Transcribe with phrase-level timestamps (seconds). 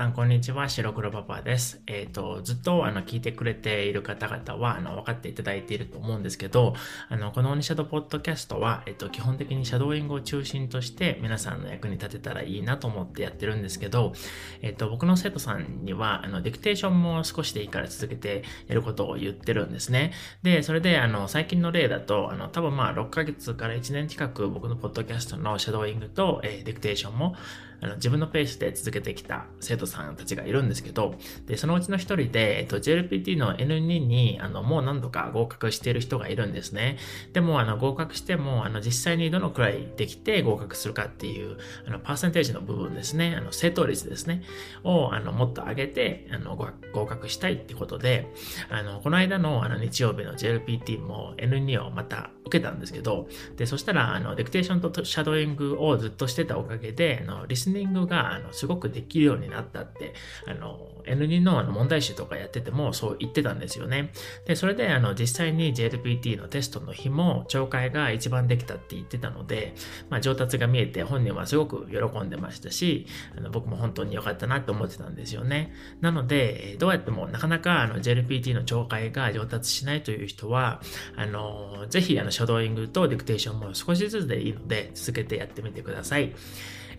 [0.00, 0.66] さん、こんにちは。
[0.66, 1.82] 白黒パパです。
[1.86, 6.72] えっ、ー、と、ずっと、あの、聞いてくれている方々は、あの、分かっていただいていると思うんですけど、
[7.10, 14.14] あの、このオニシャドポッドキャストは、えっ、ー、と、基本的にシャドーイングを中心として、皆さんの役に立てたらいいなと思ってやってるんですけど、
[14.62, 20.14] えっ、ー、と、僕の生徒さんには、あの、ディクテーションも少しでいいから続けてやることを言ってるんですね。
[20.42, 27.36] で、それで、あの、最近の例だと、あの、多分まあ、6ヶ月から1年近く僕のポッドキャストのシャドーイングと、えディクテーションも、
[27.80, 31.14] あの自分のペースで続けてきた生徒さんたちがいるんですけど、
[31.46, 36.98] で、そのうちの一人で、えっと、JLPT の N2 に、あの、もう何度か合格している人がいるんですね。
[37.32, 41.56] でも、あの、合格しても、あの、実際にどのくらいできて合格するかっていう、
[41.86, 44.42] あの、パーセンテージの部分ですね、あの、正答率ですね、
[44.84, 46.56] を、あの、もっと上げて、あの、
[46.92, 48.32] 合格したいってことで、
[48.68, 60.14] あの、この間の、あの、日曜日の JLPT も N2 をまた受けたんですけど、で、そしたら、あの、デクテーションとシャドーイングをずっとしてたおかげで、あの、リスニングが、あの、すごくできるようになったって、
[60.46, 64.12] あの、N2 のあの問題集とかやっててもそう言ってたんですよね。
[64.46, 69.74] で、それで、あの、実際に JLPT のテストの日も、懲戒が一番できたって言ってたので、
[70.08, 73.06] まあ、上達が見えて本人はすごく喜んでましたし、
[73.36, 75.72] あの僕も本当に良かったなって思ってたんですよね。
[76.00, 80.80] なので、どうやってもなかなかあの JLPT の懲戒が上達しないという人は、
[81.16, 86.32] あの、ぜひあの、シャドーイングとディクテーションも少しずつでいいので、続けてやってみてください。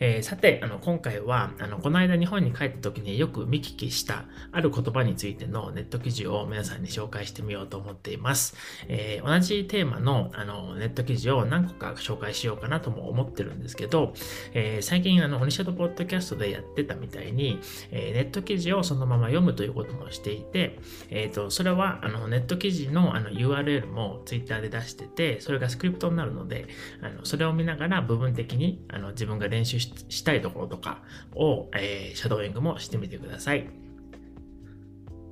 [0.02, 8.56] えー、さて、あの、今回は、あの、この間日本に帰った時によく見聞きしたある言葉についてのネット記事を皆さんに紹介してみようと思っています。
[8.88, 14.14] えー、同じテーマの、あの、ネット記事を何個か紹介しようかなとも思ってるんですけど、
[14.56, 17.60] えー、最近、あの、オニシャドポッドキャストでやってたみたいに、
[17.92, 20.80] えネット記事をそのまま読むということもしていて、
[21.12, 26.66] えっ、と、それは、あの、ネット記事のあの URL も Twitter で出してて、それがスクリプトになるので、
[27.04, 31.02] あの、それを見ながら部分的に、あの、自分が練習してしたいところとか
[31.36, 33.70] を、えー、シャドーイングもしてみてください。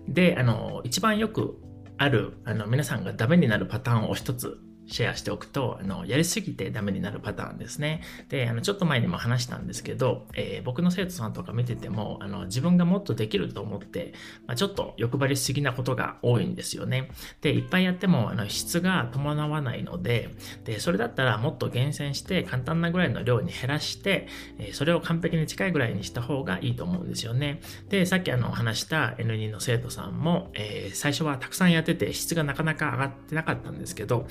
[0.07, 1.57] で、あの、一番よく
[1.97, 8.01] ある、あの、皆さんがダメになるパターンを一つシェアしておくと、あの、やりすぎてダメになるパターンですね。
[8.29, 14.13] で、あの、ちょっと前にも話したんですけど、えー、僕の生徒さんとか見てても、あの、自分がもっとできると思って、
[14.47, 17.11] まあ、ちょっと欲張りすぎなことが多いんですよね。
[17.41, 20.29] で、いっぱいやっても、あの、質が伴わないので、
[20.65, 24.27] で、それだったらもっと厳選して簡単なぐらいの量に減らして、
[24.57, 27.61] えー、それを完璧に近いぐらいにした方がいいと思うんですよね。
[27.89, 34.27] で、さっきあの、話した N2 の生徒さんも、えー、最初はたくさんやってて質がなかなか上がってなかったんですけど、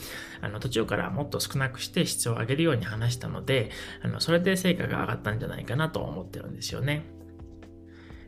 [0.48, 3.70] の途中からもっと少なくして質を上げるように話したので、
[4.02, 7.18] あのそれで成果が上がったんじゃないかなと思ってるんですよね。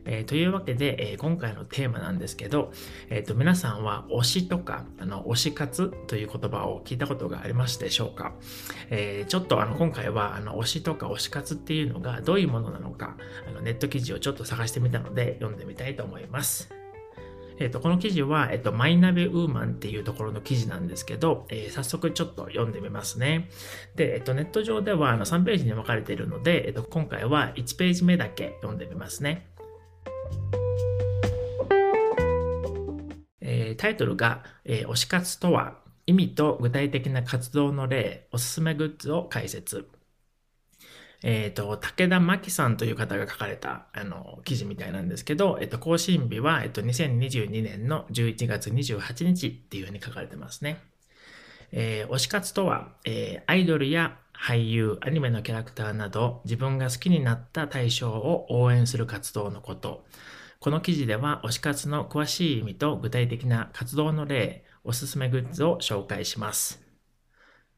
[0.05, 2.71] えー、というわけで、えー、今回のテーマなんですけど、
[3.09, 8.33] えーと、皆さんは推しとかあの推し活という言葉を聞いたことがありますでしょうか、
[8.89, 13.17] えー、ちょっとあの今回はあの推しとか推し活っていうのがどういうものなのか
[13.47, 16.80] あのネット記事をちょっと探してみたので読んでみたいと思います。
[17.61, 23.49] えっ、ー、と、この記事は、えっ、ー、と、マイナビウーマンっていうところの記事なんですけど、えー、早速ちょっと読んでみますね。
[23.95, 29.47] で、えっ、と、ネット上ではあの3ページに分かれているので、えっと、今回は1ページ目だけ読んでみますね。
[33.41, 35.75] えタイトルが、え推し活とは、
[36.07, 39.87] 意味と具体的な活動の例、おすすめグッズを解説。
[41.23, 50.81] えっ、ー、と、武田真紀さんという方が書かれた、あの、記事みたいなんですけど、えっ、と、更新日は、えっ、ー、と、2022年の11月28日っていうふうに書かれてますね。
[51.71, 60.03] えー、推し活とは、えー、アイドルや俳優、アニメのキャラクターなど、自分が好きになった対象を応援する活動のこと。
[60.59, 66.81] この記事では、推し活の詳しい意味と具体的な活動の例、おすすめグッズを紹介します。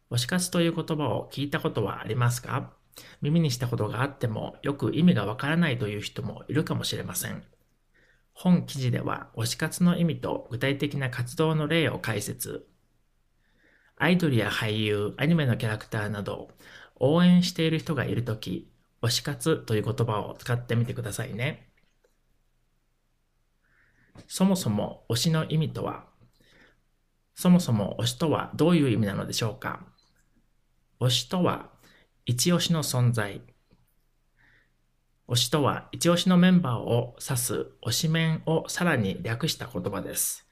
[0.09, 2.82] 推し活という言葉を聞いたことはありますか？
[3.21, 7.43] 耳にしたことがあってもよく意味がわからないという人もいるかもしれません。
[8.33, 12.67] 本記事では推し活の意味と具体的な活動の例を解説。
[13.97, 16.49] アイドルや俳優、アニメのキャラクターなど
[16.95, 18.69] 応援している人がいるとき、
[19.01, 21.69] 推し活という言葉を使ってみてくださいね。
[24.27, 26.05] そもそも推しの意味とは
[27.35, 29.81] そもそも推しとはどういう意味なのでしょうか？
[30.99, 31.69] 推しとは
[32.25, 33.41] 一押しの存在。
[35.27, 40.47] 推しとは一押しのメンバーを指す推しメンをさらに略した言葉です。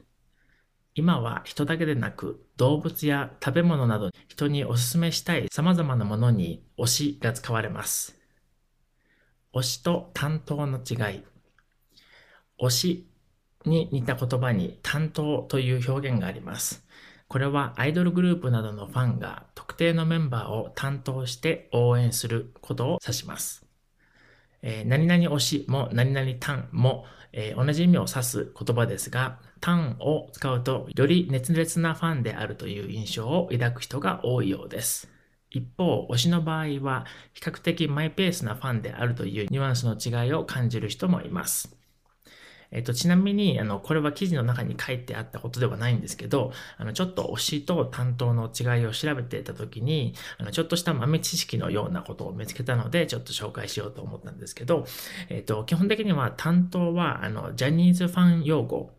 [0.95, 8.19] 今は人だけでなく動物や食べ物など人にお勧めしたい様々なものに推しが使われます。
[9.53, 11.23] 推しと担当の違い。
[12.59, 13.07] 推し
[13.65, 16.85] に似た言葉に担当という表現があります。
[17.31, 23.65] これはアイドルグループなどのファンが特定のメンバーを担当して応援することを指します。
[24.61, 35.09] えー、何々推しも何々単も、えー、同じ意味を指す言葉ですが、単を使うとより熱烈なファンであるという印象を抱く人が多いようです。
[35.51, 41.80] 一方、推しの場合は比較的マイペースなファンであるというニュアンスの違いを感じる人もいます。
[42.71, 54.85] えっと、ちなみに、あの、これは記事の中に書いてあったことではないんですけど、あの、ちょっと推しと担当の違いを調べてたときに、あの、ちょっとした豆知識のようなことを見つけたので、ちょっと紹介しようと思ったんですけど、
[55.29, 58.91] えっと、基本的には担当は、あの、ジャニーズファン用語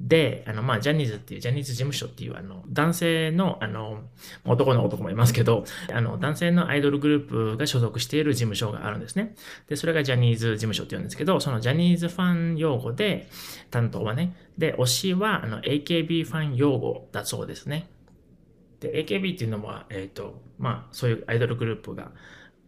[0.00, 4.02] で、あの、まあ、ジャニーズっていう、ジャニーズ事務所っていう、あの、男性の、あの、
[4.44, 9.34] 男の男もいますけど、あの、男性のアイドルグループが所属している事務所があるんですね。
[9.68, 13.28] で、それがジャニーズ事務所って言うんですけど、そのジャニーズファン用語で、
[13.70, 17.88] 担当はね、で、推しは、あの、AKB ファン用語だそうですね。
[18.78, 22.12] で、AKB っていうのは、えっ、ー、と、まあ、そういうアイドルグループが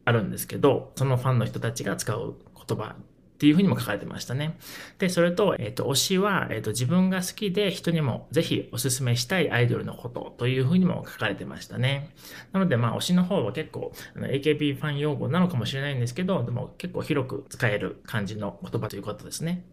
[0.04, 2.34] あるんですけど、そのファンの人たちが使う
[2.68, 2.96] 言葉
[3.40, 4.58] っていうふうにも書かれてましたね。
[4.98, 12.10] で、それと、えっ、と、推しは、えっ、と、自分が好きで人にもぜひおすすめしたいアイドルのことというふうにも書かれてましたね。
[12.52, 19.64] なので、まあ、推しの方は結構、AKB ファン用語なのかもしれないんですけど、でも結構広く使える感じの言葉ということですね。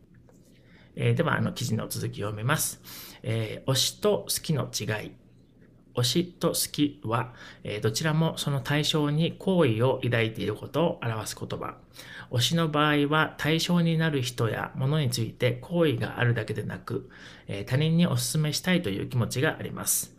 [0.95, 2.79] えー、では、あの、記事の続きを読みます。
[3.21, 5.11] え推しと好きの違い。
[5.97, 7.33] 推しと好きは、
[7.63, 11.75] えどちらもその対象に好意を抱いていることを表す言葉。
[12.29, 17.09] 推しの場合は対象になる人や物について好意があるだけでなく、
[17.47, 20.15] え他人にお勧めしたいという気持ちがあります。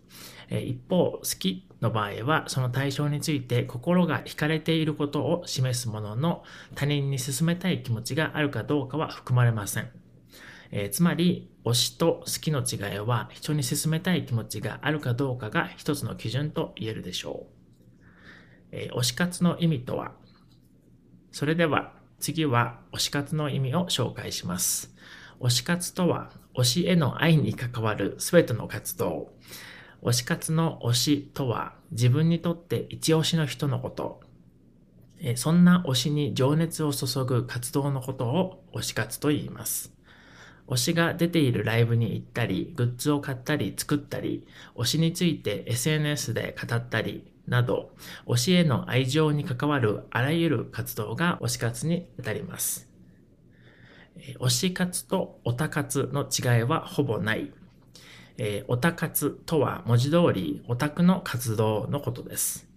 [0.51, 6.43] え一方、好きの場合はその対象について心が惹かれていることを示すものの
[6.75, 9.91] 他人に勧めたい気持ちがあるかどうかは含まれません。
[10.71, 17.59] えー、つまり、推しと好きの違いは人に勧めたい気持ちがあるかどうかが一つの基準と言えるでしょう。
[18.73, 20.13] えー、推し活の意味とは
[21.33, 24.95] それでは次は推し活の意味を紹介します。
[25.41, 29.33] 推し活とは推しへの愛に関わる全ての活動。
[30.03, 34.21] 推し活の推しとは自分にとって一押しの人のこと。
[35.37, 39.98] そんな推しに情熱を注ぐ活動のことを推し活と言います。
[40.69, 47.91] 推しが出ているライブに行ったり、グッズを買ったり作ったり、推しについて SNS で語ったり、など、
[48.27, 52.89] 推しへの愛情に関わるあらゆる活動が推し活に当たります。
[54.41, 57.51] 推し活とオタ活の違いはほぼない。
[58.37, 62.69] えオタ活とは文字通りオタクの活動のことです。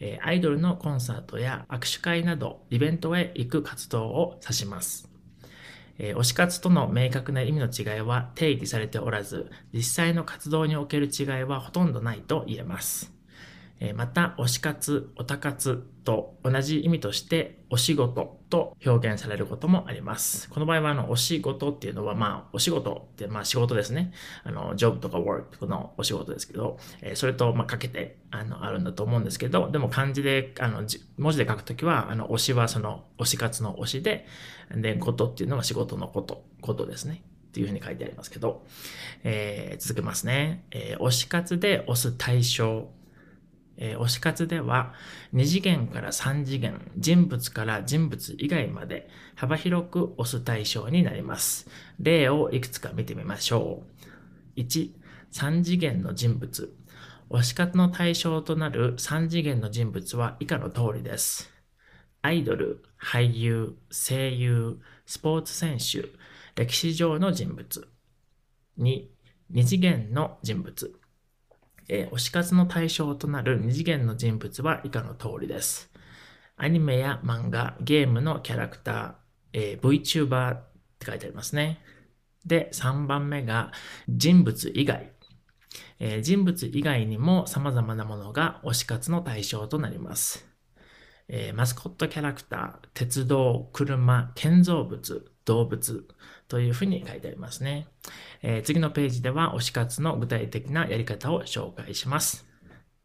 [0.00, 5.17] えアイドルのコンサートや握手会などイベントへ行く活動を指します。
[5.98, 13.17] え推し活との明確な意味の違いは定義されておらず、実際の活動における違いはほとんどないと言えます。
[13.94, 20.50] また、推し活、オタ活と同じ意味として、お仕事と表現されることもあります。
[20.50, 24.12] この場合は、あの、お仕事っていうのは、まあ、お仕事って、まあ、仕事ですね。
[24.42, 30.82] あの、ジョブとか work のお仕事ですけど、えそれと、まあ、かけて、あの、あるんだと思うんですけど、でも漢字で、あの、
[31.16, 34.26] 文字で書くときは、あの、推しはその、推し活の推しで、
[34.74, 37.22] で、ことっていうのが仕事のこと、ことですね。
[37.48, 38.66] っていうふうに書いてありますけど、
[39.24, 40.64] えー、続けますね。
[40.70, 42.88] えー、推し活で推す対象
[43.78, 44.92] えー、推し活では
[45.34, 51.68] 2次元から3次元、人物から人物以外まで幅広く推す対象になります。
[51.98, 53.82] 例をいくつか見てみましょ
[54.56, 54.60] う。
[54.60, 54.90] 1、
[55.32, 56.74] 3次元の人物。
[57.30, 61.50] 推し活の対象となる3次元の人物は以下の通りです。
[62.22, 66.08] アイドル、俳優、声優、スポーツ選手、
[66.56, 67.88] 歴史上の人物。
[68.78, 69.06] 2、
[69.52, 70.97] 2次元の人物。
[71.88, 75.90] えー、推し活の対象となる二次元の人物は以下の通りです。
[76.56, 79.14] アニメや漫画、ゲームのキャラクター、
[79.52, 80.62] えー、VTuber っ
[80.98, 81.80] て書いてありますね。
[82.44, 83.72] で、3番目が
[84.08, 85.12] 人物以外。
[86.00, 90.46] えー、人物以外にも様々なものが推し活の対象となります。
[91.28, 96.06] えー、マスコットキャラクター、鉄道、車、建造物、動物
[96.46, 97.88] というふうに書いてありますね。
[98.42, 102.46] えー、次のページでは推し活の具体的なやり方を紹介します。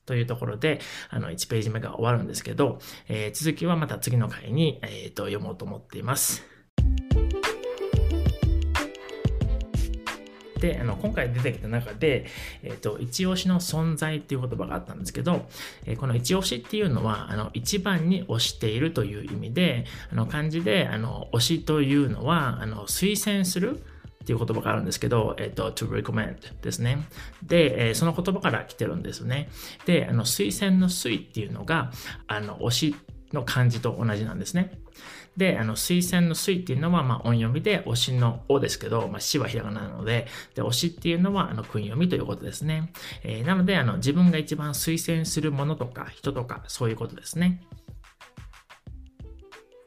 [0.06, 6.53] というところで、あの、1ページ目が終わるんですけど、えー、続きはまた次の回に、えーと読もうと思っています。
[10.64, 12.26] で、あの、今回出てきた中で、
[12.64, 15.46] えっ、ー、と、一押しの存在っていう言葉があったんですけど、
[15.86, 23.84] えー、この一押しっていうのは、あの、一番に推しているという意味で、あの、漢字で、あの、推しというのは、あの、推薦する、
[24.24, 27.10] っていう言葉があるんですけど、えっ、と、to recommend ですね。
[27.46, 29.50] で、えー、その言葉から来てるんですね。
[29.86, 31.92] で、あの、推薦の推っていうのが、
[32.28, 32.96] あの、推し
[33.34, 34.80] の漢字と同じなんですね。
[35.38, 42.92] で、あの、推薦の推っていうのは、まあ、音読みで、推しのおですけど、まあ、死はひらがななので、で、推しっていうのは、あの、訓読みということですね。
[43.24, 47.62] えー、なので、あの、自分が一番推薦するものとか、人とか、そういうことですね。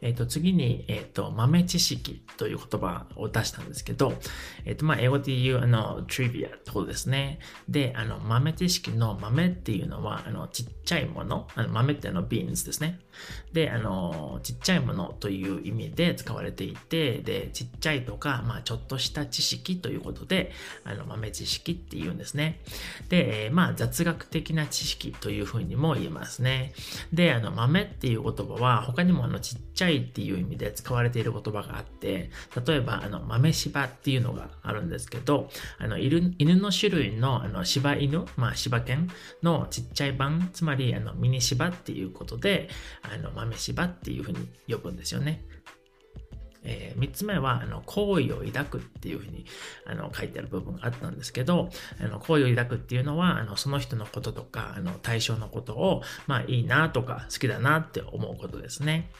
[0.02, 4.12] えっ、と、次に、えっ、と、豆知識という言葉を出したんですけど、
[4.64, 7.38] えっ、と、まあ、英語で言う、あの、trivia ってことですね。
[7.68, 13.00] で、あの、豆知識の豆っていうのは、あの、ちっちゃいもの、あの豆ってあの、beans ですね。
[13.52, 20.52] で、あの、ちっちゃいものという意味で使われていて、で、ちっちゃいとか、まあ、ちょっとした知識ということで、
[20.84, 22.60] あの、豆知識って言うんですね。
[23.08, 26.74] で、えまあ、雑学的な知識というふうにも言えますね。
[27.12, 32.30] で、あの、豆っていう言葉は、他にもあの、ちっちゃいっていう意味で使われている言葉があって、
[32.66, 39.08] 例えば、あの、豆柴っていうのがあるんですけど、あの、犬の種類の、あの、柴犬、まあ、柴犬
[39.42, 42.68] のちっちゃい版、つまり、あの、ミニ柴っていうことで、
[43.02, 45.44] あの、豆柴っていうふうに呼ぶんですよね。
[46.66, 49.46] えー、3つ目は、あの、好意を抱くっていうふうに、
[49.86, 59.10] あの、書いてある部分があったんですけど、あの、好意を抱くっていうのは、あの、その人のこととか、あの、対象のことを、まあ、いいなとか、好きだなって思うことですね。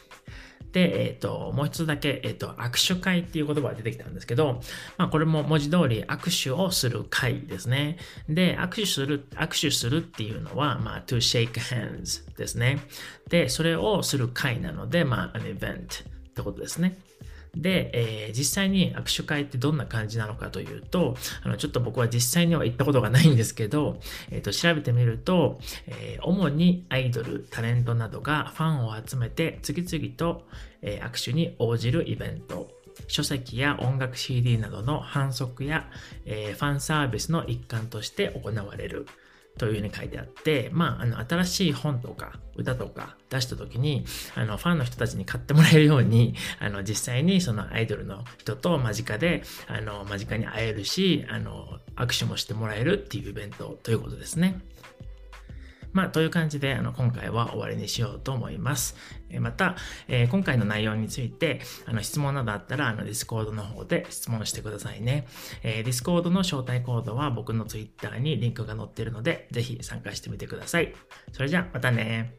[0.76, 4.60] で、えっ、ー、と、もう一つだけ、えっ、ー、と、握手会っていう言葉が出てきたんですけど、
[4.98, 7.96] まあ、これも文字通り握手をする会ですね。
[8.28, 12.80] で、握手する、握手するっていうのは、まあ、to shake hands ですね。
[13.30, 15.86] で、それをする会なので、まあ、an event っ
[16.34, 16.98] てことですね。
[17.56, 23.98] で、えー、実際に握手会ってどんな感じなのかというと、あの、ちょっと僕は実際には行ったことがないんですけど、
[24.30, 30.46] えっ、ー、と、調べてみると、えー、主にアイドル、タレントなどがファンを集めて次々と、
[30.82, 32.70] え握手に応じるイベント。
[33.08, 35.88] 書籍や音楽 CD などの反則や、
[36.24, 39.06] えファンサービスの一環として行われる。
[39.58, 54.60] というふうに書いてあって、まあ、あの、新しい本とか歌とか出した時に、あの、ファンの人たちに買ってもらえるように、あの、実際にそのアイドルの人と間近で、あの、間近に会えるし、あの、握手もしてもらえるっていうイベントということですね。
[55.96, 58.96] まあ、という感じで、あの、今回は終わりにしようと思います。
[59.30, 59.76] えまた、
[60.08, 65.26] えー、今回の内容について、あの、質問などあったら、あの、Discord の方で質問してくださいね。
[65.62, 70.92] えー、Discord の招待コードは僕の Twitter にリンクが載っているので、ぜひ参加してみてください。
[71.32, 72.34] それじゃあ、またね